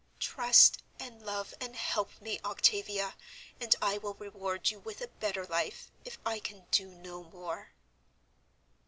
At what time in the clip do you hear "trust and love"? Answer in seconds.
0.19-1.53